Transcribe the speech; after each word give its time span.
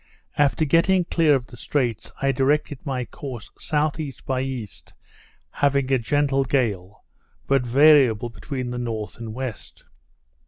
After 0.35 0.65
getting 0.65 1.05
clear 1.05 1.35
of 1.35 1.45
the 1.45 1.55
straits, 1.55 2.11
I 2.19 2.31
directed 2.31 2.83
my 2.83 3.05
course 3.05 3.51
S.E. 3.61 4.13
by 4.25 4.41
E., 4.41 4.67
having 5.51 5.91
a 5.93 5.99
gentle 5.99 6.43
gale, 6.43 7.03
but 7.45 7.63
variable 7.67 8.29
between 8.29 8.71
the 8.71 8.79
north 8.79 9.17
and 9.17 9.31
west. 9.31 9.85